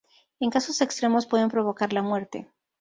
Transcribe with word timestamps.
En 0.39 0.49
casos 0.49 0.81
extremos 0.81 1.27
pueden 1.27 1.49
provocar 1.51 1.93
la 1.93 2.01
muerte. 2.01 2.49